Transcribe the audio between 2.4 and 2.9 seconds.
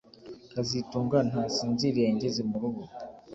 murugo